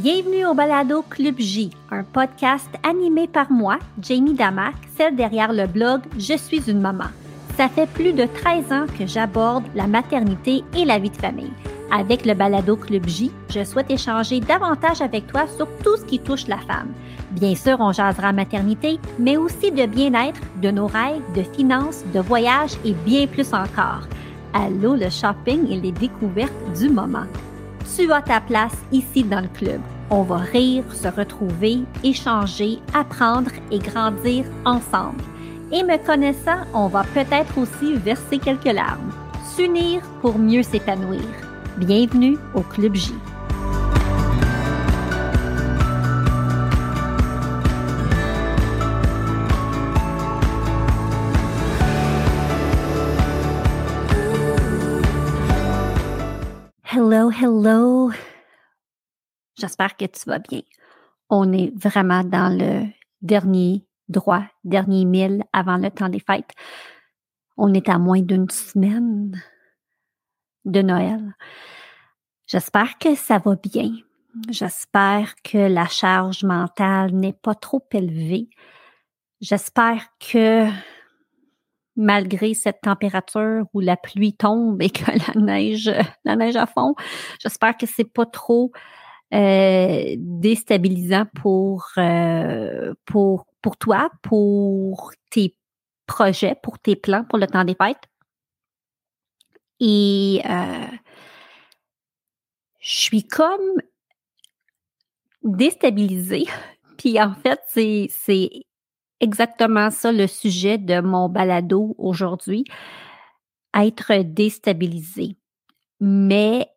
[0.00, 5.68] Bienvenue au Balado Club J, un podcast animé par moi, Jamie Damac, celle derrière le
[5.68, 7.04] blog Je suis une maman.
[7.56, 11.52] Ça fait plus de 13 ans que j'aborde la maternité et la vie de famille.
[11.92, 16.18] Avec le Balado Club J, je souhaite échanger davantage avec toi sur tout ce qui
[16.18, 16.92] touche la femme.
[17.30, 22.18] Bien sûr, on jasera maternité, mais aussi de bien-être, de nos rêves, de finances, de
[22.18, 24.08] voyages et bien plus encore.
[24.52, 27.26] Allô le shopping et les découvertes du moment
[27.96, 29.80] tu as ta place ici dans le club.
[30.10, 35.22] On va rire, se retrouver, échanger, apprendre et grandir ensemble.
[35.72, 39.12] Et me connaissant, on va peut-être aussi verser quelques larmes.
[39.56, 41.22] S'unir pour mieux s'épanouir.
[41.78, 43.12] Bienvenue au Club J.
[57.24, 58.12] Hello, hello.
[59.56, 60.60] J'espère que tu vas bien.
[61.30, 62.86] On est vraiment dans le
[63.22, 66.50] dernier droit, dernier mille avant le temps des fêtes.
[67.56, 69.40] On est à moins d'une semaine
[70.66, 71.34] de Noël.
[72.46, 73.90] J'espère que ça va bien.
[74.50, 78.50] J'espère que la charge mentale n'est pas trop élevée.
[79.40, 80.68] J'espère que
[81.96, 85.90] malgré cette température où la pluie tombe et que la neige,
[86.24, 86.94] la neige à fond.
[87.40, 88.72] J'espère que c'est pas trop
[89.32, 95.56] euh, déstabilisant pour, euh, pour, pour toi, pour tes
[96.06, 98.08] projets, pour tes plans pour le temps des fêtes.
[99.80, 100.86] Et euh,
[102.80, 103.80] je suis comme
[105.42, 106.46] déstabilisée.
[106.98, 108.50] Puis en fait, c'est
[109.20, 112.64] exactement ça le sujet de mon balado aujourd'hui,
[113.74, 115.36] être déstabilisé.
[116.00, 116.68] Mais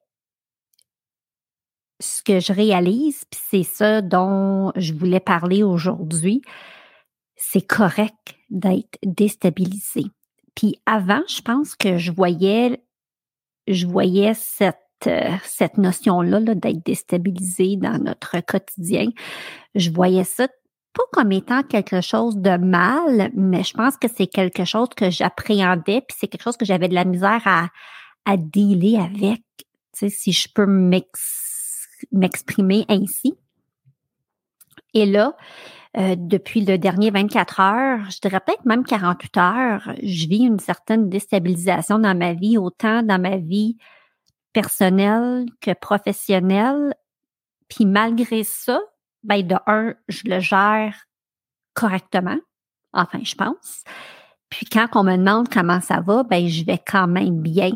[2.00, 6.42] ce que je réalise, puis c'est ça dont je voulais parler aujourd'hui,
[7.36, 10.06] c'est correct d'être déstabilisé.
[10.56, 12.82] Puis avant, je pense que je voyais,
[13.68, 14.78] je voyais cette,
[15.08, 19.10] euh, cette notion-là -là, d'être déstabilisé dans notre quotidien.
[19.76, 20.48] Je voyais ça
[20.98, 25.12] pas comme étant quelque chose de mal, mais je pense que c'est quelque chose que
[25.12, 27.68] j'appréhendais, puis c'est quelque chose que j'avais de la misère à,
[28.26, 29.44] à dealer avec,
[29.94, 30.66] si je peux
[32.12, 33.36] m'exprimer ainsi.
[34.96, 35.38] Et là,
[35.98, 40.60] euh, depuis le dernier 24 heures, je dirais peut-être même 48 heures, je vis une
[40.60, 43.78] certaine déstabilisation dans ma vie, autant dans ma vie
[44.52, 46.96] personnelle que professionnelle.
[47.70, 48.80] Puis malgré ça,
[49.24, 51.08] ben de un, je le gère
[51.74, 52.38] correctement.
[52.94, 53.84] Enfin, je pense.
[54.50, 57.72] Puis quand on me demande comment ça va, ben je vais quand même bien,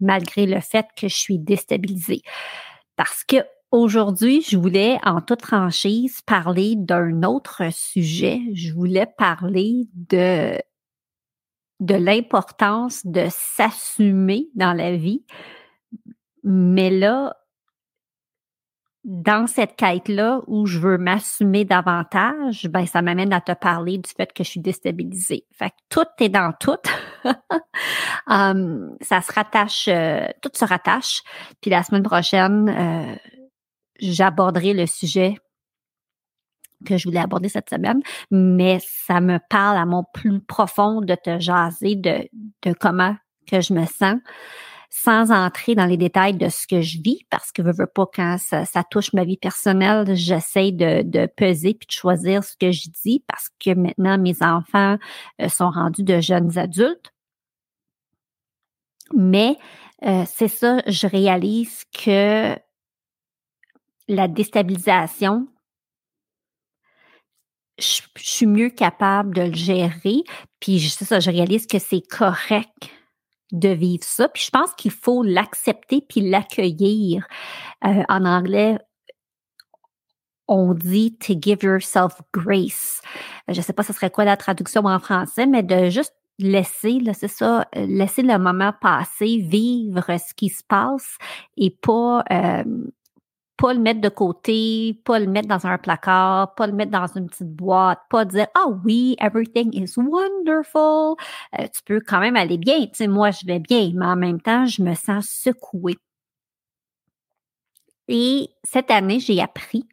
[0.00, 2.22] malgré le fait que je suis déstabilisée.
[2.96, 3.36] Parce que
[3.70, 8.40] aujourd'hui, je voulais en toute franchise parler d'un autre sujet.
[8.54, 10.58] Je voulais parler de
[11.80, 15.24] de l'importance de s'assumer dans la vie.
[16.44, 17.36] Mais là,
[19.04, 24.10] dans cette quête-là où je veux m'assumer davantage, ben ça m'amène à te parler du
[24.10, 25.44] fait que je suis déstabilisée.
[25.52, 26.78] Fait que tout est dans tout.
[28.26, 31.22] um, ça se rattache, euh, tout se rattache.
[31.60, 33.14] Puis la semaine prochaine, euh,
[34.00, 35.36] j'aborderai le sujet
[36.86, 38.00] que je voulais aborder cette semaine,
[38.30, 42.28] mais ça me parle à mon plus profond de te jaser de,
[42.62, 43.16] de comment
[43.46, 44.16] que je me sens
[44.96, 48.06] sans entrer dans les détails de ce que je vis, parce que je veux pas
[48.14, 52.70] quand ça, touche ma vie personnelle, j'essaie de, de, peser puis de choisir ce que
[52.70, 54.96] je dis parce que maintenant mes enfants
[55.42, 57.12] euh, sont rendus de jeunes adultes.
[59.12, 59.58] Mais
[60.04, 62.56] euh, c'est ça, je réalise que
[64.06, 65.48] la déstabilisation,
[67.80, 70.22] je, je, suis mieux capable de le gérer.
[70.60, 72.90] Puis c'est ça, je réalise que c'est correct
[73.52, 74.28] de vivre ça.
[74.28, 77.26] Puis je pense qu'il faut l'accepter puis l'accueillir.
[77.84, 78.78] Euh, en anglais,
[80.48, 83.00] on dit to give yourself grace.
[83.48, 86.98] Je ne sais pas ce serait quoi la traduction en français, mais de juste laisser,
[87.00, 91.16] là, c'est ça, laisser le moment passer, vivre ce qui se passe
[91.56, 92.64] et pas euh,
[93.56, 97.06] pas le mettre de côté, pas le mettre dans un placard, pas le mettre dans
[97.06, 101.16] une petite boîte, pas dire ah oui, everything is wonderful.
[101.58, 102.80] Euh, tu peux quand même aller bien.
[102.86, 105.96] Tu sais, moi je vais bien, mais en même temps je me sens secouée.
[108.08, 109.86] Et cette année j'ai appris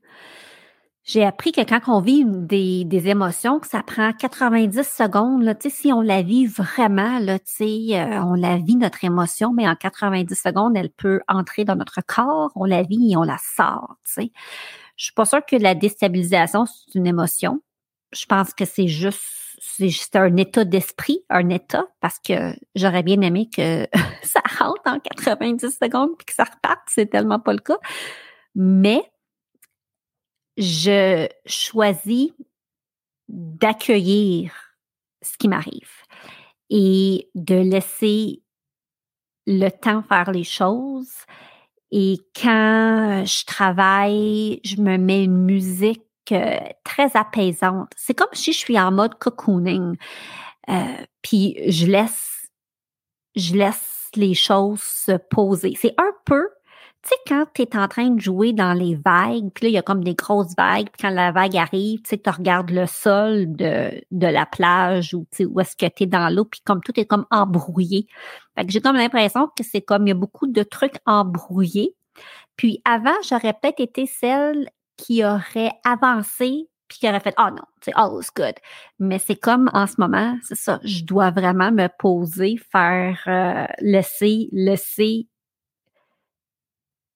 [1.03, 5.55] j'ai appris que quand on vit des, des, émotions, que ça prend 90 secondes, là,
[5.59, 10.35] si on la vit vraiment, là, euh, on la vit notre émotion, mais en 90
[10.35, 13.95] secondes, elle peut entrer dans notre corps, on la vit et on la sort.
[14.03, 14.31] sais.
[14.95, 17.61] Je suis pas sûre que la déstabilisation, c'est une émotion.
[18.11, 19.23] Je pense que c'est juste
[19.63, 23.87] c'est juste un état d'esprit, un état, parce que j'aurais bien aimé que
[24.23, 26.81] ça rentre en 90 secondes puis que ça reparte.
[26.87, 27.77] C'est tellement pas le cas.
[28.55, 29.03] Mais
[30.57, 32.31] je choisis
[33.27, 34.53] d'accueillir
[35.21, 35.89] ce qui m'arrive
[36.69, 38.43] et de laisser
[39.47, 41.11] le temps faire les choses.
[41.91, 46.01] Et quand je travaille, je me mets une musique
[46.31, 47.91] euh, très apaisante.
[47.97, 49.97] C'est comme si je suis en mode cocooning.
[50.69, 52.49] Euh, puis je laisse,
[53.35, 55.73] je laisse les choses se poser.
[55.75, 56.47] C'est un peu
[57.03, 59.73] tu sais, quand tu es en train de jouer dans les vagues, puis là, il
[59.73, 62.69] y a comme des grosses vagues, puis quand la vague arrive, tu sais, tu regardes
[62.69, 66.61] le sol de, de la plage ou où est-ce que tu es dans l'eau, puis
[66.63, 68.07] comme tout est comme embrouillé.
[68.55, 71.95] Fait que j'ai comme l'impression que c'est comme, il y a beaucoup de trucs embrouillés.
[72.55, 77.63] Puis avant, j'aurais peut-être été celle qui aurait avancé puis qui aurait fait oh non,
[77.81, 78.55] c'est all is good.
[78.99, 83.65] Mais c'est comme en ce moment, c'est ça, je dois vraiment me poser, faire euh,
[83.79, 85.27] laisser laisser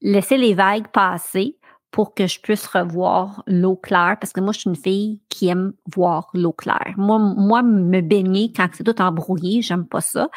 [0.05, 1.57] laisser les vagues passer
[1.89, 5.47] pour que je puisse revoir l'eau claire, parce que moi, je suis une fille qui
[5.47, 6.93] aime voir l'eau claire.
[6.97, 10.29] Moi, moi, me baigner quand c'est tout embrouillé, j'aime pas ça.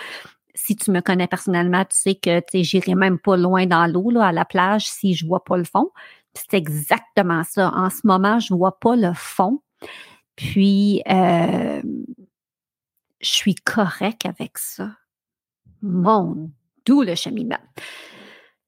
[0.55, 4.33] Si tu me connais personnellement, tu sais que j'irai même pas loin dans l'eau, à
[4.33, 5.91] la plage, si je vois pas le fond.
[6.35, 7.73] C'est exactement ça.
[7.75, 9.61] En ce moment, je vois pas le fond.
[10.37, 11.83] Puis, euh,
[13.21, 14.93] je suis correct avec ça.
[15.83, 16.51] Mon
[16.87, 17.59] doux le cheminement.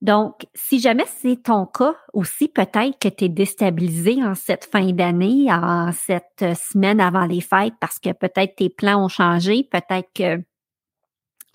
[0.02, 4.92] Donc, si jamais c'est ton cas aussi, peut-être que tu es déstabilisé en cette fin
[4.92, 10.08] d'année, en cette semaine avant les fêtes, parce que peut-être tes plans ont changé, peut-être
[10.14, 10.42] que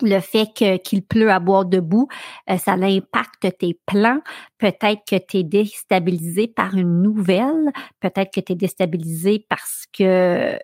[0.02, 0.52] le fait
[0.82, 2.08] qu'il pleut à boire debout,
[2.50, 4.20] euh, ça impacte tes plans.
[4.58, 7.72] Peut-être que tu es déstabilisé par une nouvelle.
[8.00, 10.58] Peut-être que tu es déstabilisé parce que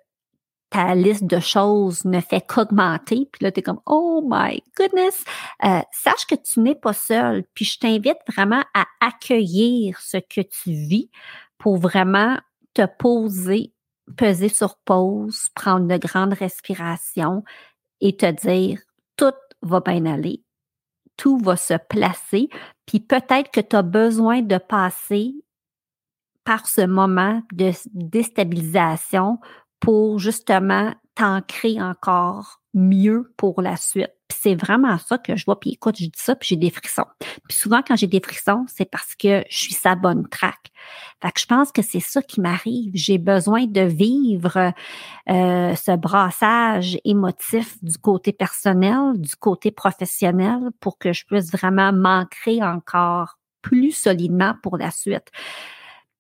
[0.73, 5.23] ta liste de choses ne fait qu'augmenter, puis là, tu es comme, oh my goodness,
[5.65, 10.41] euh, sache que tu n'es pas seul, puis je t'invite vraiment à accueillir ce que
[10.41, 11.11] tu vis
[11.59, 12.39] pour vraiment
[12.73, 13.75] te poser,
[14.17, 17.45] peser sur pause, prendre de grandes respirations
[18.01, 18.81] et te dire,
[19.17, 20.43] tout va bien aller,
[21.19, 22.49] tout va se placer,
[22.87, 25.35] puis peut-être que tu as besoin de passer
[26.45, 29.39] par ce moment de déstabilisation
[29.83, 34.13] pour justement t'ancrer encore mieux pour la suite.
[34.31, 35.61] c'est vraiment ça que je vois.
[35.61, 37.05] Puis écoute, je dis ça, puis j'ai des frissons.
[37.47, 40.73] Puis souvent, quand j'ai des frissons, c'est parce que je suis sa bonne traque.
[41.21, 42.93] Fait que je pense que c'est ça qui m'arrive.
[42.95, 44.73] J'ai besoin de vivre
[45.29, 51.93] euh, ce brassage émotif du côté personnel, du côté professionnel, pour que je puisse vraiment
[51.93, 55.31] m'ancrer encore plus solidement pour la suite.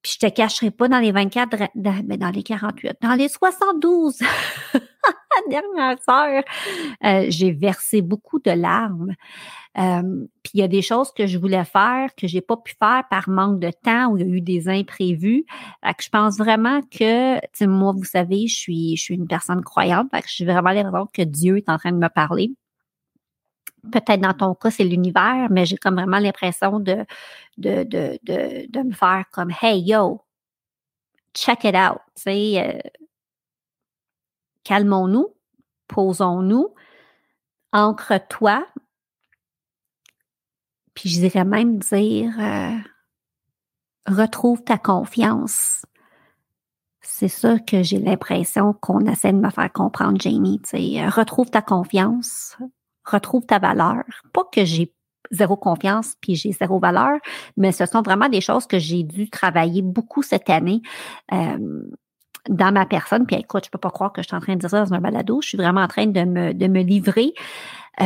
[0.02, 3.28] Puis je te cacherai pas dans les 24, mais ben, dans les 48, dans les
[3.28, 4.19] 72
[5.49, 6.44] dernières heures,
[7.28, 9.14] j'ai versé beaucoup de larmes.
[9.78, 12.75] Euh, puis il y a des choses que je voulais faire que j'ai pas pu
[12.78, 15.46] faire par manque de temps ou il y a eu des imprévus.
[15.84, 19.62] Fait que je pense vraiment que, moi, vous savez, je suis, je suis une personne
[19.62, 20.08] croyante.
[20.10, 22.52] Fait que je suis vraiment l'impression que Dieu est en train de me parler
[23.90, 27.05] peut-être dans ton cas, c'est l'univers, mais j'ai comme vraiment l'impression de,
[27.58, 30.23] de, de, de, de, me faire comme Hey yo,
[31.34, 31.98] check it out.
[32.15, 32.91] Tu sais, euh,
[34.65, 35.34] calmons-nous,
[35.89, 36.74] posons-nous,
[37.72, 38.67] ancre-toi.
[40.94, 42.79] Puis je dirais même dire euh,
[44.06, 45.84] retrouve ta confiance.
[47.01, 50.60] C'est ça que j'ai l'impression qu'on essaie de me faire comprendre, Jamie.
[50.60, 52.56] Tu sais, retrouve ta confiance,
[53.04, 54.02] retrouve ta valeur.
[54.32, 54.92] Pas que j'ai
[55.30, 57.18] zéro confiance puis j'ai zéro valeur,
[57.56, 60.82] mais ce sont vraiment des choses que j'ai dû travailler beaucoup cette année.
[61.32, 61.82] Euh,
[62.48, 64.60] dans ma personne, puis écoute, je peux pas croire que je suis en train de
[64.60, 67.34] dire ça dans un balado, je suis vraiment en train de me, de me livrer.
[68.00, 68.04] Euh,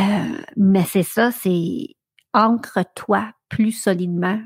[0.56, 1.88] mais c'est ça, c'est
[2.34, 4.38] ancre-toi plus solidement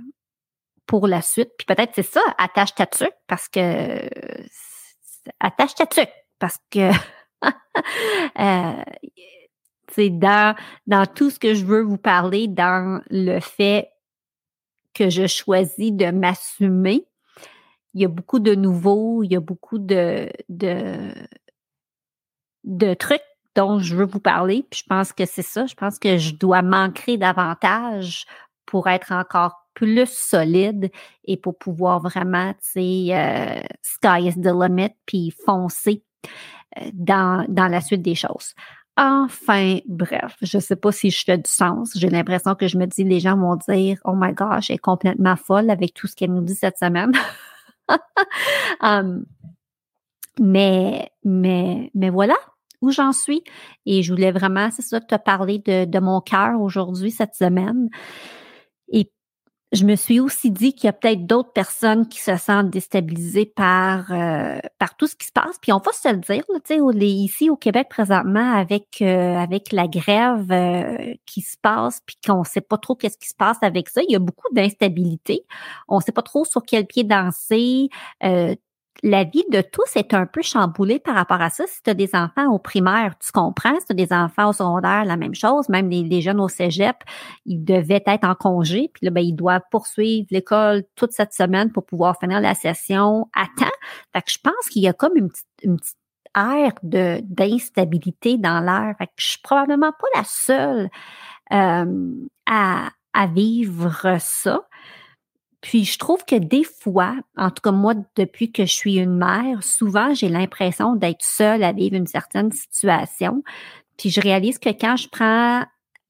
[0.86, 1.50] pour la suite.
[1.58, 4.08] Puis peut-être c'est ça, attache ta tuque parce que
[5.40, 6.90] attache ta tuque parce que
[8.38, 8.82] euh,
[9.98, 10.54] dans,
[10.86, 13.90] dans tout ce que je veux vous parler, dans le fait
[14.94, 17.06] que je choisis de m'assumer.
[17.94, 21.14] Il y a beaucoup de nouveaux, il y a beaucoup de, de,
[22.94, 23.22] trucs
[23.56, 24.64] dont je veux vous parler.
[24.70, 25.66] Puis je pense que c'est ça.
[25.66, 28.26] Je pense que je dois m'ancrer davantage
[28.66, 30.90] pour être encore plus solide
[31.24, 36.04] et pour pouvoir vraiment, tu sais, euh, sky is the limit, puis foncer
[36.78, 38.54] euh, dans, dans la suite des choses.
[38.96, 41.92] Enfin, bref, je ne sais pas si je fais du sens.
[41.96, 44.78] J'ai l'impression que je me dis, les gens vont dire, oh my gosh, elle est
[44.78, 47.12] complètement folle avec tout ce qu'elle nous dit cette semaine.
[48.80, 49.24] um,
[50.38, 52.36] mais, mais, mais voilà
[52.80, 53.42] où j'en suis.
[53.86, 57.88] Et je voulais vraiment, c'est ça, te parler de, mon cœur aujourd'hui, cette semaine.
[59.72, 63.46] Je me suis aussi dit qu'il y a peut-être d'autres personnes qui se sentent déstabilisées
[63.46, 65.58] par euh, par tout ce qui se passe.
[65.60, 69.72] Puis on va se le dire, tu sais, ici au Québec présentement avec euh, avec
[69.72, 73.58] la grève euh, qui se passe, puis qu'on sait pas trop qu'est-ce qui se passe
[73.62, 74.00] avec ça.
[74.08, 75.44] Il y a beaucoup d'instabilité.
[75.88, 77.90] On sait pas trop sur quel pied danser
[79.02, 81.64] la vie de tous est un peu chamboulée par rapport à ça.
[81.66, 83.78] Si tu as des enfants au primaire, tu comprends.
[83.80, 85.68] Si tu as des enfants au secondaire, la même chose.
[85.68, 86.96] Même les, jeunes au cégep,
[87.46, 88.90] ils devaient être en congé.
[88.92, 93.28] Puis là, ben, ils doivent poursuivre l'école toute cette semaine pour pouvoir finir la session
[93.34, 93.72] à temps.
[94.12, 95.78] Fait que je pense qu'il y a comme une petite, une
[96.82, 98.94] de, d'instabilité dans l'air.
[98.98, 100.90] Fait que je suis probablement pas la seule
[101.52, 102.14] euh,
[102.46, 104.60] à, à vivre ça.
[105.60, 109.16] Puis je trouve que des fois, en tout cas moi, depuis que je suis une
[109.16, 113.42] mère, souvent j'ai l'impression d'être seule à vivre une certaine situation.
[113.98, 115.64] Puis je réalise que quand je prends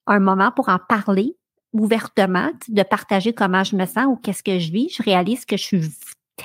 [0.07, 1.37] un moment pour en parler
[1.73, 5.57] ouvertement, de partager comment je me sens ou qu'est-ce que je vis, je réalise que
[5.57, 5.83] je suis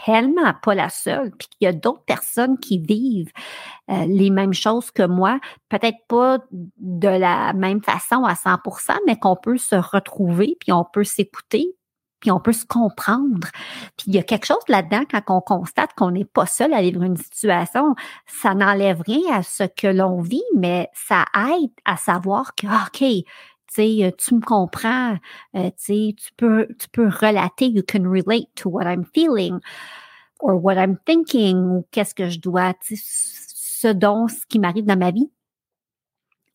[0.06, 3.32] tellement pas la seule, puis qu'il y a d'autres personnes qui vivent
[3.90, 9.18] euh, les mêmes choses que moi, peut-être pas de la même façon à 100%, mais
[9.18, 11.76] qu'on peut se retrouver, puis on peut s'écouter,
[12.20, 13.48] puis on peut se comprendre.
[13.98, 16.82] Puis il y a quelque chose là-dedans quand on constate qu'on n'est pas seul à
[16.82, 17.96] vivre une situation,
[18.26, 22.88] ça n'enlève rien à ce que l'on vit, mais ça aide à savoir que, ah,
[22.88, 23.26] OK, tu
[23.68, 25.18] sais, tu me comprends,
[25.56, 29.60] euh, tu peux, tu peux relater, you can relate to what I'm feeling
[30.40, 34.98] or what I'm thinking ou qu'est-ce que je dois, ce dont, ce qui m'arrive dans
[34.98, 35.30] ma vie.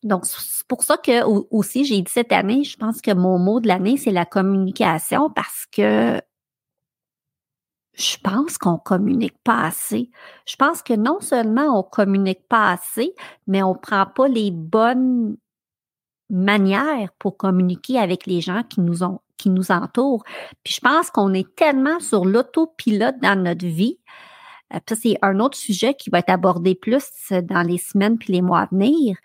[0.02, 3.60] Donc, c'est pour ça que aussi, j'ai dit cette année, je pense que mon mot
[3.60, 6.20] de l'année, c'est la communication parce que
[7.94, 10.10] je pense qu'on communique pas assez.
[10.46, 13.14] Je pense que non seulement on communique pas assez,
[13.46, 15.36] mais on prend pas les bonnes
[16.30, 20.22] manières pour communiquer avec les gens qui nous ont qui nous entourent.
[20.64, 23.98] Puis je pense qu'on est tellement sur l'autopilote dans notre vie.
[24.74, 28.34] Euh, ça, c'est un autre sujet qui va être abordé plus dans les semaines puis
[28.34, 29.16] les mois à venir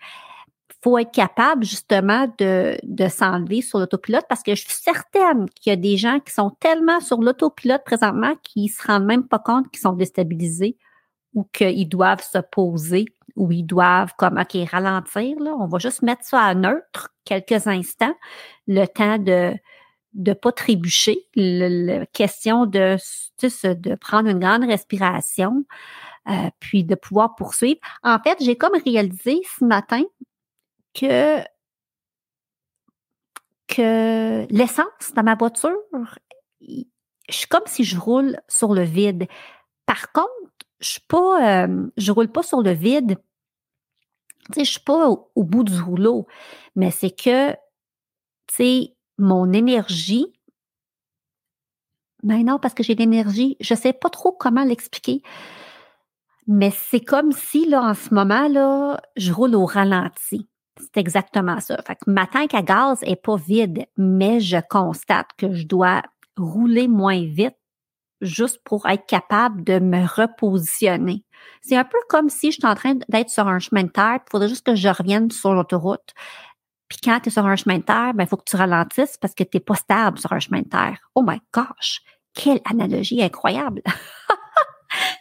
[0.82, 5.70] faut être capable justement de, de s'enlever sur l'autopilote parce que je suis certaine qu'il
[5.70, 9.38] y a des gens qui sont tellement sur l'autopilote présentement qu'ils se rendent même pas
[9.38, 10.76] compte qu'ils sont déstabilisés
[11.34, 13.06] ou qu'ils doivent se poser
[13.36, 17.66] ou ils doivent comme OK ralentir là, on va juste mettre ça à neutre quelques
[17.66, 18.14] instants,
[18.66, 19.54] le temps de
[20.14, 22.96] de pas trébucher, la question de
[23.42, 25.64] de prendre une grande respiration,
[26.28, 27.80] euh, puis de pouvoir poursuivre.
[28.02, 30.02] En fait, j'ai comme réalisé ce matin
[30.98, 31.42] que,
[33.68, 35.76] que l'essence dans ma voiture,
[36.60, 36.84] je
[37.28, 39.26] suis comme si je roule sur le vide.
[39.84, 40.30] Par contre,
[40.80, 43.18] je pas, euh, roule pas sur le vide.
[44.56, 46.26] Je suis pas au, bout du rouleau,
[46.76, 47.52] mais c'est que,
[48.46, 48.88] tu
[49.18, 50.32] mon énergie,
[52.22, 55.22] non, parce que j'ai l'énergie, je sais pas trop comment l'expliquer.
[56.46, 60.48] Mais c'est comme si, là, en ce moment, là, je roule au ralenti.
[60.78, 61.80] C'est exactement ça.
[61.86, 66.02] Fait que ma tank à gaz est pas vide, mais je constate que je dois
[66.36, 67.56] rouler moins vite
[68.20, 71.24] juste pour être capable de me repositionner.
[71.60, 74.20] C'est un peu comme si je suis en train d'être sur un chemin de terre,
[74.26, 76.14] il faudrait juste que je revienne sur l'autoroute.
[76.88, 79.16] Puis quand tu es sur un chemin de terre, ben, il faut que tu ralentisses
[79.18, 80.98] parce que tu n'es pas stable sur un chemin de terre.
[81.14, 82.00] Oh my gosh!
[82.34, 83.82] Quelle analogie incroyable!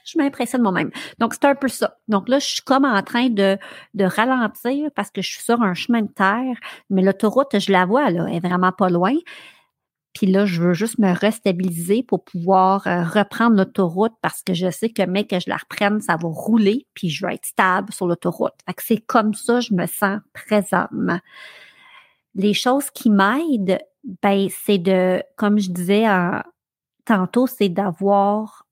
[0.05, 0.91] je m'impressionne moi-même.
[1.19, 1.97] Donc, c'est un peu ça.
[2.07, 3.57] Donc là, je suis comme en train de,
[3.93, 6.55] de ralentir parce que je suis sur un chemin de terre,
[6.89, 9.13] mais l'autoroute, je la vois, là, elle est vraiment pas loin.
[10.15, 14.71] Puis là, je veux juste me restabiliser pour pouvoir euh, reprendre l'autoroute parce que je
[14.71, 17.91] sais que mais que je la reprenne, ça va rouler, puis je vais être stable
[17.91, 18.53] sur l'autoroute.
[18.65, 21.19] Fait que c'est comme ça je me sens présentement.
[22.33, 23.79] Les choses qui m'aident,
[24.23, 26.05] ben, c'est de, comme je disais
[27.05, 28.64] tantôt, c'est d'avoir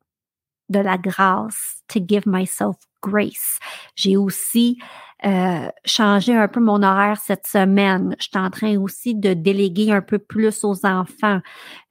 [0.69, 3.59] de la grâce, to give myself grace.
[3.95, 4.79] J'ai aussi
[5.25, 8.15] euh, changé un peu mon horaire cette semaine.
[8.19, 11.39] Je suis en train aussi de déléguer un peu plus aux enfants.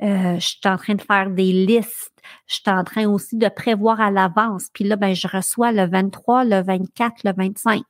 [0.02, 2.12] Euh, je suis en train de faire des listes.
[2.47, 4.69] Je suis en train aussi de prévoir à l'avance.
[4.73, 7.83] Puis là, ben, je reçois le 23, le 24, le 25.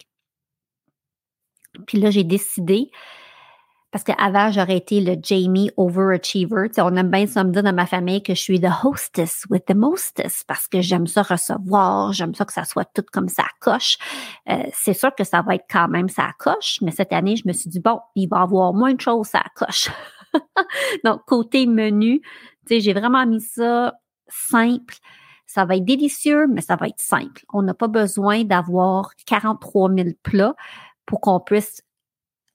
[1.86, 2.90] Puis là, j'ai décidé
[3.92, 6.68] parce qu'avant, j'aurais été le Jamie overachiever.
[6.78, 9.66] On aime bien ça me dire dans ma famille que je suis the hostess with
[9.66, 13.44] the mostest parce que j'aime ça recevoir, j'aime ça que ça soit tout comme ça
[13.60, 13.98] coche.
[14.48, 17.46] Euh, c'est sûr que ça va être quand même ça coche, mais cette année, je
[17.46, 19.90] me suis dit, bon, il va y avoir moins de choses ça coche.
[21.04, 22.22] Donc, côté menu,
[22.70, 23.92] j'ai vraiment mis ça
[24.26, 24.94] simple.
[25.46, 27.44] Ça va être délicieux, mais ça va être simple.
[27.52, 30.54] On n'a pas besoin d'avoir 43 000 plats
[31.04, 31.82] pour qu'on puisse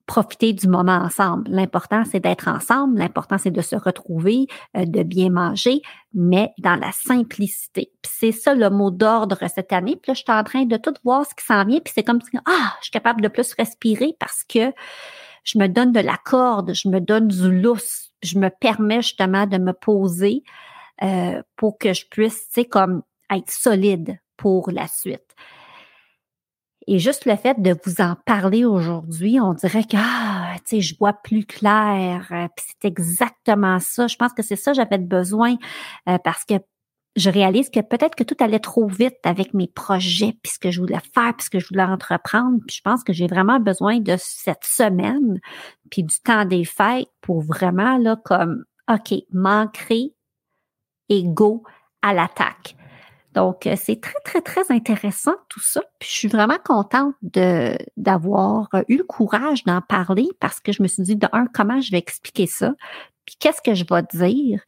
[0.08, 1.52] profiter du moment ensemble.
[1.52, 2.98] L'important, c'est d'être ensemble.
[2.98, 5.82] L'important, c'est de se retrouver, euh, de bien manger,
[6.14, 7.92] mais dans la simplicité.
[8.04, 9.98] C'est ça le mot d'ordre cette année.
[10.02, 11.80] Puis là, je suis en train de tout voir ce qui s'en vient.
[11.80, 14.72] Puis c'est comme si, ah, je suis capable de plus respirer parce que
[15.44, 19.46] je me donne de la corde, je me donne du lousse, je me permets justement
[19.46, 20.44] de me poser
[21.04, 25.36] euh, pour que je puisse, tu sais, comme être solide pour la suite.
[26.89, 30.82] Et juste le fait de vous en parler aujourd'hui, on dirait que, ah, tu sais,
[30.82, 32.27] je vois plus clair.
[32.32, 34.08] Euh, c'est exactement ça.
[34.08, 35.56] Je pense que c'est ça que j'avais besoin
[36.08, 36.56] euh, parce que
[37.17, 40.72] je réalise que peut-être que tout allait trop vite avec mes projets, puis ce que
[40.72, 42.60] je voulais faire, puis ce que je voulais entreprendre.
[42.65, 45.41] Puis je pense que j'ai vraiment besoin de cette semaine,
[45.91, 50.13] puis du temps des fêtes pour vraiment, là, comme, OK, m'ancrer
[51.10, 51.63] et go
[52.01, 52.77] à l'attaque.
[53.38, 55.82] Donc, euh, c'est très, très, très intéressant tout ça.
[56.00, 60.82] Puis, je suis vraiment contente de, d'avoir eu le courage d'en parler parce que je
[60.82, 62.74] me suis dit, de un, comment je vais expliquer ça?
[63.27, 64.63] Puis, qu'est-ce que je vais dire?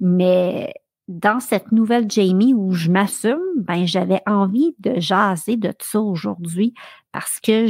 [0.00, 0.74] Mais
[1.06, 6.00] dans cette nouvelle Jamie où je m'assume, ben, j'avais envie de jaser de tout ça
[6.00, 6.74] aujourd'hui
[7.12, 7.68] parce que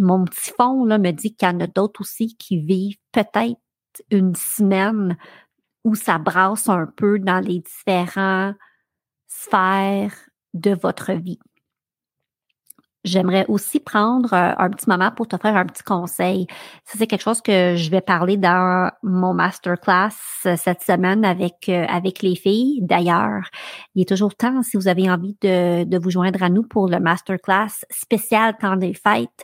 [0.00, 3.60] mon petit fond là, me dit qu'il y en a d'autres aussi qui vivent peut-être
[4.10, 5.18] une semaine
[5.84, 8.54] où ça brasse un peu dans les différents
[9.32, 10.12] sphère
[10.54, 11.38] de votre vie.
[13.04, 16.46] J'aimerais aussi prendre euh, un petit moment pour t'offrir un petit conseil.
[16.84, 20.14] Ça, c'est quelque chose que je vais parler dans mon masterclass
[20.46, 22.78] euh, cette semaine avec, euh, avec les filles.
[22.82, 23.42] D'ailleurs,
[23.96, 26.88] il est toujours temps, si vous avez envie de, de vous joindre à nous pour
[26.88, 29.42] le masterclass spécial temps des fêtes,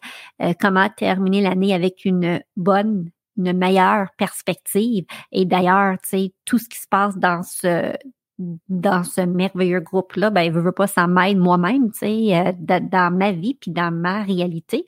[0.61, 5.04] comment terminer l'année avec une bonne une meilleure perspective.
[5.30, 7.95] Et d'ailleurs, tu sais, tout ce qui se passe dans ce
[8.38, 13.16] dans ce merveilleux groupe-là, ben, je veux pas, ça m'aide moi-même, tu sais, euh, dans
[13.16, 14.85] ma vie puis dans ma réalité.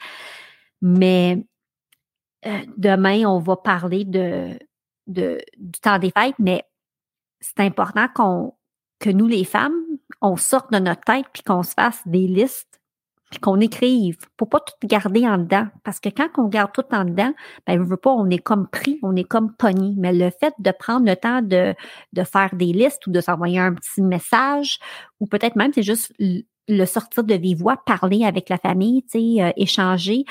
[0.82, 1.44] Mais
[2.46, 4.58] euh, demain, on va parler de,
[5.06, 6.64] de, du temps des fêtes, mais
[7.40, 8.54] c'est important qu'on
[9.00, 9.72] que nous, les femmes,
[10.20, 12.69] on sorte de notre tête puis qu'on se fasse des listes
[13.38, 15.66] qu'on écrive pour pas tout garder en dedans.
[15.84, 17.32] Parce que quand on garde tout en dedans,
[17.66, 19.94] ben, je veux pas, on est comme pris, on est comme pogné.
[19.96, 21.74] Mais le fait de prendre le temps de,
[22.12, 24.78] de faire des listes ou de s'envoyer un petit message,
[25.20, 26.12] ou peut-être même c'est juste
[26.68, 30.24] le sortir de vive parler avec la famille, tu sais, euh, échanger,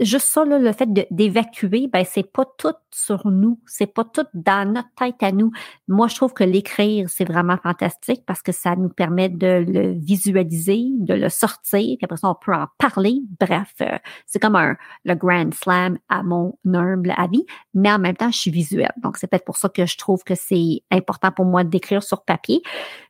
[0.00, 4.26] juste ça, là, le fait d'évacuer, ben c'est pas tout sur nous, c'est pas tout
[4.34, 5.50] dans notre tête à nous.
[5.88, 9.92] Moi, je trouve que l'écrire, c'est vraiment fantastique parce que ça nous permet de le
[9.92, 13.20] visualiser, de le sortir, puis après ça, on peut en parler.
[13.40, 18.16] Bref, euh, c'est comme un le grand slam à mon humble avis, mais en même
[18.16, 18.92] temps, je suis visuelle.
[19.02, 22.24] Donc, c'est peut-être pour ça que je trouve que c'est important pour moi d'écrire sur
[22.24, 22.62] papier.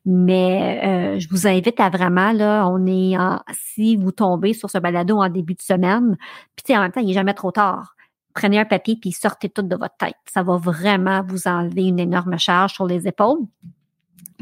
[0.09, 4.71] Mais euh, je vous invite à vraiment, là, on est en, si vous tombez sur
[4.71, 6.17] ce balado en début de semaine,
[6.55, 7.97] puis en même temps, il n'est jamais trop tard.
[8.33, 10.15] Prenez un papier puis sortez tout de votre tête.
[10.33, 13.41] Ça va vraiment vous enlever une énorme charge sur les épaules.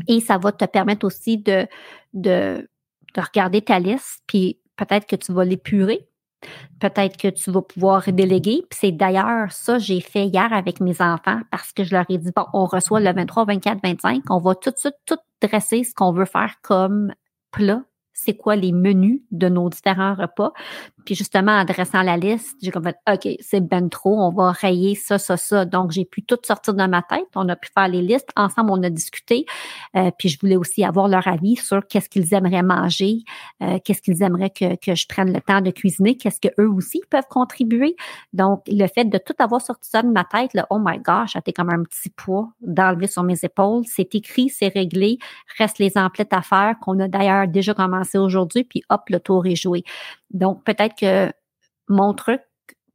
[0.07, 1.67] Et ça va te permettre aussi de,
[2.13, 2.69] de,
[3.15, 6.07] de regarder ta liste, puis peut-être que tu vas l'épurer.
[6.81, 8.65] Peut-être que tu vas pouvoir déléguer.
[8.69, 12.19] Puis c'est d'ailleurs ça j'ai fait hier avec mes enfants parce que je leur ai
[12.19, 14.23] dit, bon, on reçoit le 23, 24, 25.
[14.31, 17.13] On va tout de suite tout dresser ce qu'on veut faire comme
[17.51, 17.83] plat
[18.15, 20.53] c'est quoi les menus de nos différents repas?
[21.05, 24.53] Puis justement, en dressant la liste, j'ai comme fait, OK, c'est ben trop, on va
[24.53, 25.65] rayer ça, ça, ça.
[25.65, 27.27] Donc, j'ai pu tout sortir de ma tête.
[27.35, 28.31] On a pu faire les listes.
[28.37, 29.47] Ensemble, on a discuté.
[29.97, 33.19] Euh, puis je voulais aussi avoir leur avis sur qu'est-ce qu'ils aimeraient manger,
[33.63, 37.03] euh, qu'est-ce qu'ils aimeraient que, que je prenne le temps de cuisiner, qu'est-ce qu'eux aussi
[37.11, 37.97] peuvent contribuer.
[38.33, 41.37] Donc, le fait de tout avoir sorti ça de ma tête, là, oh my gosh,
[41.37, 43.85] été comme un petit poids d'enlever sur mes épaules.
[43.87, 45.19] C'est écrit, c'est réglé.
[45.59, 49.47] Reste les emplettes à faire qu'on a d'ailleurs déjà commencé aujourd'hui, puis hop, le tour
[49.47, 49.85] est joué.
[50.31, 51.33] Donc, peut-être que
[51.89, 52.41] mon truc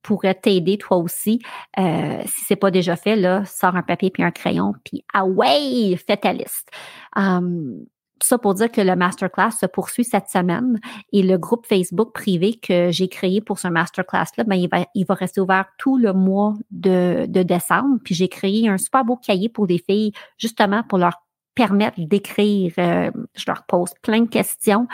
[0.02, 1.40] pourrait t'aider toi aussi.
[1.78, 5.26] Euh, si c'est pas déjà fait, là, sors un papier puis un crayon, puis ah
[5.26, 6.70] ouais, fais ta liste.
[7.16, 7.86] Um,
[8.22, 10.80] ça pour dire que le masterclass se poursuit cette semaine
[11.14, 15.06] et le groupe Facebook privé que j'ai créé pour ce masterclass-là, ben, il, va, il
[15.06, 17.98] va rester ouvert tout le mois de, de décembre.
[18.04, 21.14] Puis j'ai créé un super beau cahier pour des filles, justement pour leur
[21.56, 22.74] permettre d'écrire.
[22.78, 24.88] Euh, je leur pose plein de questions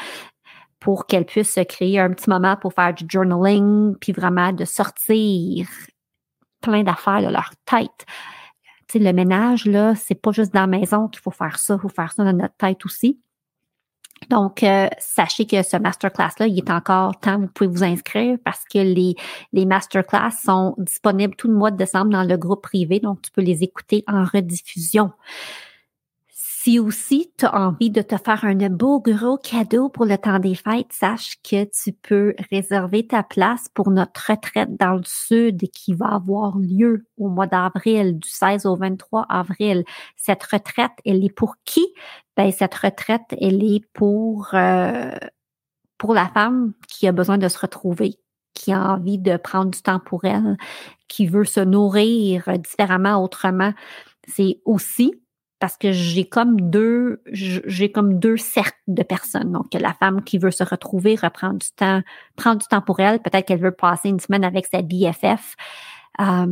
[0.85, 4.65] pour qu'elles puissent se créer un petit moment pour faire du journaling, puis vraiment de
[4.65, 5.67] sortir
[6.61, 8.05] plein d'affaires de leur tête.
[8.93, 11.89] Le ménage, là, c'est pas juste dans la maison qu'il faut faire ça, il faut
[11.89, 13.19] faire ça dans notre tête aussi.
[14.29, 18.63] Donc, euh, sachez que ce masterclass-là, il est encore temps, vous pouvez vous inscrire parce
[18.71, 19.15] que les,
[19.53, 23.31] les masterclass sont disponibles tout le mois de décembre dans le groupe privé, donc tu
[23.31, 25.11] peux les écouter en rediffusion
[26.65, 30.39] Si aussi tu as envie de te faire un beau gros cadeau pour le temps
[30.39, 35.69] des fêtes, sache que tu peux réserver ta place pour notre retraite dans le sud
[35.69, 39.83] qui va avoir lieu au mois d'avril, du 16 au 23 avril.
[40.17, 41.85] Cette retraite, elle est pour qui?
[42.35, 45.11] Ben, cette retraite, elle est pour, euh,
[45.99, 48.15] pour la femme qui a besoin de se retrouver,
[48.55, 50.57] qui a envie de prendre du temps pour elle,
[51.09, 53.71] qui veut se nourrir différemment, autrement.
[54.27, 55.13] C'est aussi
[55.65, 59.51] parce que j'ai comme deux j'ai comme deux cercles de personnes.
[59.51, 62.03] Donc la femme qui veut se retrouver, reprendre du temps,
[62.35, 65.55] prendre du temps pour elle, peut-être qu'elle veut passer une semaine avec sa BFF,
[66.21, 66.45] euh,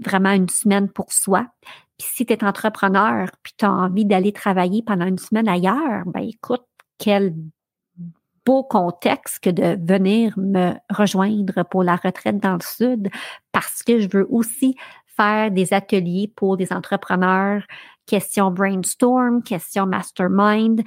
[0.00, 1.46] vraiment une semaine pour soi.
[1.98, 6.04] Puis si tu es entrepreneur, puis tu as envie d'aller travailler pendant une semaine ailleurs,
[6.06, 6.64] ben écoute,
[6.96, 7.34] quel
[8.46, 13.10] beau contexte que de venir me rejoindre pour la retraite dans le sud
[13.52, 14.74] parce que je veux aussi
[15.16, 17.62] faire des ateliers pour des entrepreneurs
[18.06, 20.82] question brainstorm, question mastermind.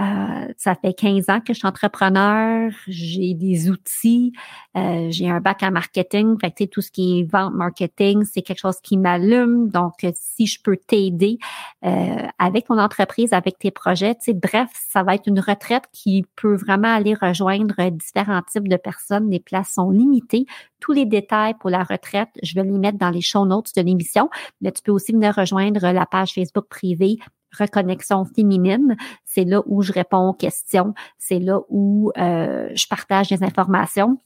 [0.00, 4.32] Euh, ça fait 15 ans que je suis entrepreneur, j'ai des outils,
[4.76, 8.42] euh, j'ai un bac en marketing, fait que tout ce qui est vente, marketing, c'est
[8.42, 9.68] quelque chose qui m'allume.
[9.68, 11.38] Donc, si je peux t'aider
[11.84, 16.54] euh, avec ton entreprise, avec tes projets, bref, ça va être une retraite qui peut
[16.54, 19.30] vraiment aller rejoindre différents types de personnes.
[19.30, 20.46] Les places sont limitées.
[20.80, 23.82] Tous les détails pour la retraite, je vais les mettre dans les show notes de
[23.82, 27.18] l'émission, mais tu peux aussi venir rejoindre la page Facebook privé
[27.58, 28.96] Reconnexion féminine.
[29.24, 30.94] C'est là où je réponds aux questions.
[31.16, 34.18] C'est là où euh, je partage des informations.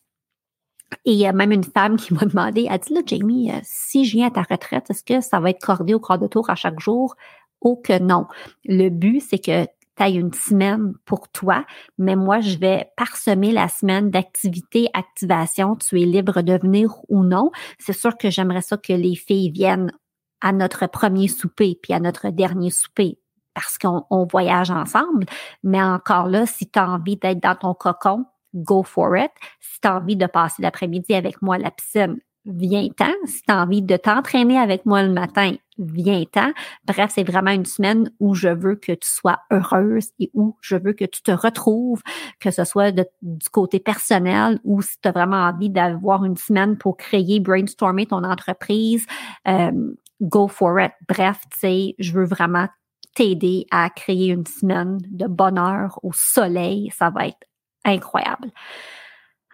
[1.04, 3.60] Et il y a même une femme qui m'a demandé, elle dit là, Jamie, euh,
[3.62, 6.26] si je viens à ta retraite, est-ce que ça va être cordé au quart de
[6.26, 7.14] tour à chaque jour?
[7.60, 8.26] Oh que non?
[8.64, 11.64] Le but, c'est que tu aies une semaine pour toi,
[11.98, 15.76] mais moi, je vais parsemer la semaine d'activité, activation.
[15.76, 17.50] Tu es libre de venir ou non.
[17.78, 19.92] C'est sûr que j'aimerais ça que les filles viennent
[20.40, 23.18] à notre premier souper puis à notre dernier souper
[23.54, 25.26] parce qu'on voyage ensemble.
[25.62, 28.24] Mais encore là, si tu as envie d'être dans ton cocon,
[28.54, 29.30] go for it.
[29.60, 33.12] Si tu as envie de passer l'après-midi avec moi à la piscine, viens-t'en.
[33.24, 36.52] Si tu as envie de t'entraîner avec moi le matin, viens-t'en.
[36.84, 40.76] Bref, c'est vraiment une semaine où je veux que tu sois heureuse et où je
[40.76, 42.02] veux que tu te retrouves,
[42.40, 46.76] que ce soit du côté personnel ou si tu as vraiment envie d'avoir une semaine
[46.76, 49.06] pour créer, brainstormer ton entreprise,
[49.48, 50.92] euh, go for it.
[51.08, 52.68] Bref, tu sais, je veux vraiment
[53.14, 56.90] t'aider à créer une semaine de bonheur au soleil.
[56.96, 57.46] Ça va être
[57.84, 58.50] incroyable.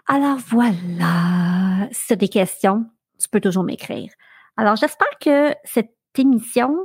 [0.07, 1.57] Alors voilà,
[1.90, 2.86] si tu as des questions,
[3.18, 4.10] tu peux toujours m'écrire.
[4.56, 6.76] Alors j'espère que cette émission,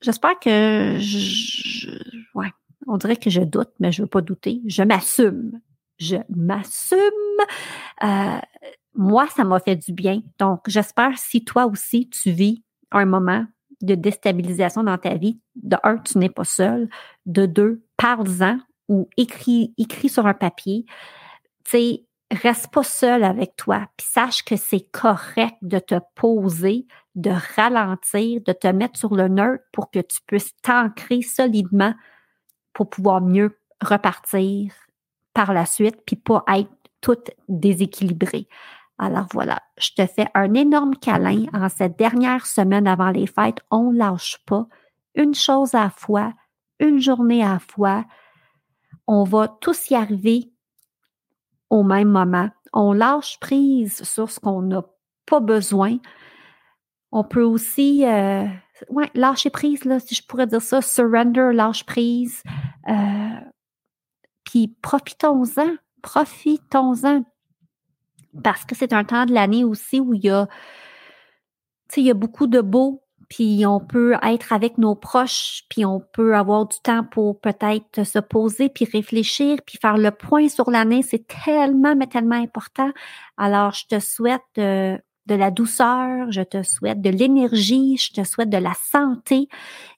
[0.00, 1.90] j'espère que je,
[2.34, 2.50] ouais,
[2.86, 4.62] on dirait que je doute, mais je veux pas douter.
[4.66, 5.60] Je m'assume.
[5.98, 6.98] Je m'assume.
[8.02, 8.38] Euh,
[8.94, 10.22] moi, ça m'a fait du bien.
[10.38, 13.44] Donc, j'espère si toi aussi tu vis un moment
[13.82, 16.88] de déstabilisation dans ta vie, de un, tu n'es pas seul.
[17.26, 18.58] De deux, parle-en
[18.88, 20.84] ou écris, écris sur un papier.
[21.64, 23.88] Tu sais, reste pas seul avec toi.
[23.96, 29.28] Puis sache que c'est correct de te poser, de ralentir, de te mettre sur le
[29.28, 31.94] neutre pour que tu puisses t'ancrer solidement
[32.72, 34.72] pour pouvoir mieux repartir
[35.34, 38.48] par la suite, puis pas être toute déséquilibrée.
[38.98, 43.60] Alors voilà, je te fais un énorme câlin en cette dernière semaine avant les fêtes.
[43.70, 44.66] On lâche pas.
[45.14, 46.34] Une chose à la fois,
[46.78, 48.04] une journée à la fois.
[49.06, 50.49] On va tous y arriver
[51.70, 52.50] au même moment.
[52.72, 54.84] On lâche prise sur ce qu'on n'a
[55.26, 55.96] pas besoin.
[57.12, 58.46] On peut aussi euh,
[58.88, 62.42] ouais, lâcher prise, là, si je pourrais dire ça, surrender, lâche prise.
[62.88, 63.40] Euh,
[64.44, 67.24] puis profitons-en, profitons-en
[68.44, 70.48] parce que c'est un temps de l'année aussi où il y a,
[71.96, 76.00] il y a beaucoup de beau, puis on peut être avec nos proches, puis on
[76.00, 80.68] peut avoir du temps pour peut-être se poser, puis réfléchir, puis faire le point sur
[80.68, 81.02] l'année.
[81.02, 82.90] C'est tellement, mais tellement important.
[83.36, 88.50] Alors, je te souhaite de, la douceur, je te souhaite de l'énergie, je te souhaite
[88.50, 89.48] de la santé.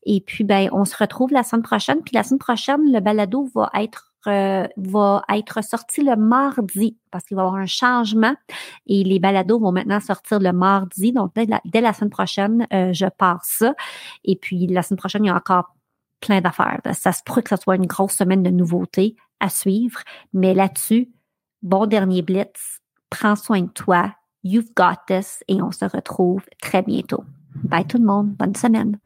[0.04, 2.02] Et puis, ben, on se retrouve la semaine prochaine.
[2.02, 7.24] Puis la semaine prochaine, le balado va être euh, va être sorti le mardi parce
[7.24, 8.34] qu'il va y avoir un changement
[8.86, 11.12] et les balados vont maintenant sortir le mardi.
[11.12, 13.74] Donc, dès la, semaine prochaine, euh, je pars ça.
[14.24, 15.74] Et puis, la semaine prochaine, il y a encore
[16.20, 16.80] plein d'affaires.
[16.92, 20.00] Ça se pourrait que ce soit une grosse semaine de nouveautés à suivre.
[20.32, 21.10] Mais là-dessus,
[21.62, 22.80] bon dernier blitz.
[23.10, 24.14] Prends soin de toi.
[24.44, 25.44] You've got this.
[25.48, 27.24] Et on se retrouve très bientôt.
[27.64, 28.30] Bye tout le monde.
[28.30, 28.98] Bonne semaine.